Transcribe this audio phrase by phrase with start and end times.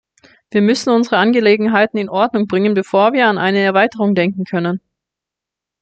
[0.49, 4.81] Wir müssen unsere Angelegenheiten in Ordnung bringen, bevor wir an eine Erweiterung denken können.